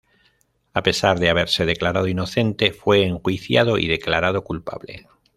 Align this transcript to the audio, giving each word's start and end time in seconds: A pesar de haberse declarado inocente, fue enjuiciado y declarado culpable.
A 0.73 0.81
pesar 0.81 1.19
de 1.19 1.29
haberse 1.29 1.63
declarado 1.67 2.07
inocente, 2.07 2.71
fue 2.71 3.05
enjuiciado 3.05 3.77
y 3.77 3.87
declarado 3.87 4.43
culpable. 4.43 5.05